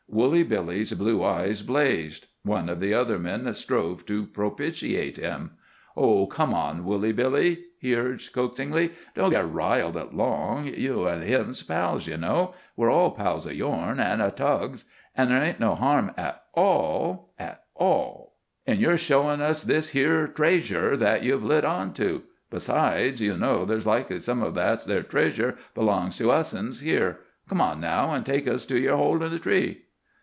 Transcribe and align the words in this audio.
Woolly 0.13 0.43
Billy's 0.43 0.91
blue 0.91 1.23
eyes 1.23 1.61
blazed. 1.61 2.27
One 2.43 2.67
of 2.67 2.81
the 2.81 2.93
other 2.93 3.17
men 3.17 3.51
strove 3.53 4.05
to 4.07 4.25
propitiate 4.25 5.15
him. 5.15 5.51
"Oh, 5.95 6.27
come 6.27 6.53
on, 6.53 6.83
Woolly 6.83 7.13
Billy," 7.13 7.63
he 7.79 7.95
urged 7.95 8.33
coaxingly, 8.33 8.91
"don't 9.15 9.29
git 9.31 9.49
riled 9.49 9.95
at 9.95 10.13
Long. 10.13 10.65
You 10.67 11.07
an' 11.07 11.21
him's 11.21 11.63
pals, 11.63 12.07
ye 12.07 12.17
know. 12.17 12.53
We're 12.75 12.89
all 12.91 13.11
pals 13.11 13.47
o' 13.47 13.51
yourn, 13.51 14.01
an' 14.01 14.19
of 14.19 14.35
Tug's. 14.35 14.83
An' 15.15 15.29
there 15.29 15.41
ain't 15.41 15.61
no 15.61 15.75
harm 15.75 16.11
at 16.17 16.43
all, 16.53 17.33
at 17.39 17.63
all, 17.73 18.35
in 18.65 18.81
yer 18.81 18.97
showin' 18.97 19.39
us 19.39 19.63
this 19.63 19.95
'ere 19.95 20.27
traysure 20.27 20.97
what 20.97 21.23
you've 21.23 21.45
lit 21.45 21.63
on 21.63 21.93
to. 21.93 22.23
Besides, 22.49 23.21
you 23.21 23.37
know 23.37 23.63
there's 23.63 23.87
likely 23.87 24.19
some 24.19 24.43
o' 24.43 24.51
that 24.51 24.83
there 24.83 25.03
traysure 25.03 25.57
belongs 25.73 26.17
to 26.17 26.31
us 26.31 26.53
'uns 26.53 26.81
here. 26.81 27.19
Come 27.47 27.61
on 27.61 27.79
now, 27.79 28.11
an' 28.13 28.25
take 28.25 28.45
us 28.45 28.65
to 28.65 28.77
yer 28.77 28.97
hole 28.97 29.23
in 29.23 29.31
the 29.31 29.39
tree." 29.39 29.83